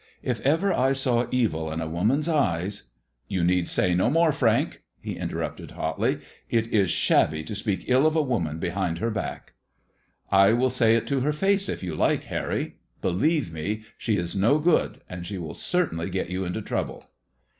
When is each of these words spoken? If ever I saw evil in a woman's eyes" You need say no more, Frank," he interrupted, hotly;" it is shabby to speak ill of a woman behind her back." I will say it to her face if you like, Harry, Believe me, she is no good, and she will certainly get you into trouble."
If 0.23 0.39
ever 0.41 0.73
I 0.73 0.93
saw 0.93 1.27
evil 1.29 1.71
in 1.71 1.79
a 1.79 1.87
woman's 1.87 2.27
eyes" 2.27 2.89
You 3.27 3.43
need 3.43 3.69
say 3.69 3.93
no 3.93 4.09
more, 4.09 4.31
Frank," 4.31 4.81
he 4.99 5.15
interrupted, 5.15 5.73
hotly;" 5.73 6.21
it 6.57 6.65
is 6.73 6.89
shabby 6.89 7.43
to 7.43 7.53
speak 7.53 7.83
ill 7.85 8.07
of 8.07 8.15
a 8.15 8.21
woman 8.23 8.57
behind 8.57 8.97
her 8.97 9.11
back." 9.11 9.53
I 10.31 10.53
will 10.53 10.71
say 10.71 10.95
it 10.95 11.05
to 11.05 11.19
her 11.19 11.31
face 11.33 11.69
if 11.69 11.83
you 11.83 11.93
like, 11.93 12.23
Harry, 12.23 12.77
Believe 13.03 13.53
me, 13.53 13.83
she 13.95 14.17
is 14.17 14.35
no 14.35 14.57
good, 14.57 15.01
and 15.07 15.27
she 15.27 15.37
will 15.37 15.53
certainly 15.53 16.09
get 16.09 16.31
you 16.31 16.45
into 16.45 16.63
trouble." 16.63 17.05